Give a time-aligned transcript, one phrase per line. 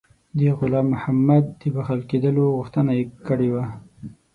[0.37, 2.91] د غلام محمد د بخښل کېدلو غوښتنه
[3.27, 3.65] کړې وه.